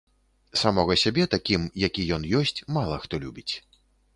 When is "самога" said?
0.61-0.95